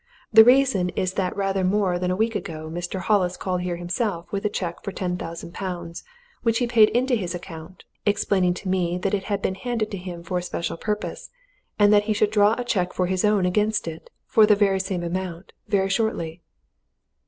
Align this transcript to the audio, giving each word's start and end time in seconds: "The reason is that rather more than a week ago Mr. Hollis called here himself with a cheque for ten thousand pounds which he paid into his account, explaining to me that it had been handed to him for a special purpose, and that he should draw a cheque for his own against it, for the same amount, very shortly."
"The 0.33 0.43
reason 0.43 0.89
is 0.95 1.13
that 1.13 1.37
rather 1.37 1.63
more 1.63 1.99
than 1.99 2.09
a 2.09 2.15
week 2.15 2.33
ago 2.35 2.71
Mr. 2.73 3.01
Hollis 3.01 3.37
called 3.37 3.61
here 3.61 3.75
himself 3.75 4.31
with 4.31 4.43
a 4.43 4.49
cheque 4.49 4.81
for 4.83 4.91
ten 4.91 5.15
thousand 5.15 5.53
pounds 5.53 6.03
which 6.41 6.57
he 6.57 6.65
paid 6.65 6.89
into 6.89 7.13
his 7.13 7.35
account, 7.35 7.83
explaining 8.03 8.55
to 8.55 8.67
me 8.67 8.97
that 8.97 9.13
it 9.13 9.25
had 9.25 9.43
been 9.43 9.53
handed 9.53 9.91
to 9.91 9.97
him 9.97 10.23
for 10.23 10.39
a 10.39 10.41
special 10.41 10.75
purpose, 10.75 11.29
and 11.77 11.93
that 11.93 12.05
he 12.05 12.13
should 12.13 12.31
draw 12.31 12.55
a 12.57 12.63
cheque 12.63 12.93
for 12.93 13.05
his 13.05 13.23
own 13.23 13.45
against 13.45 13.87
it, 13.87 14.09
for 14.25 14.47
the 14.47 14.79
same 14.79 15.03
amount, 15.03 15.53
very 15.67 15.87
shortly." 15.91 16.41